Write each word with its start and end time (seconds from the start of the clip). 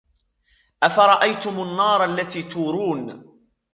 أفرأيتم 0.83 1.61
النار 1.61 2.03
التي 2.05 2.43
تورون 2.43 3.25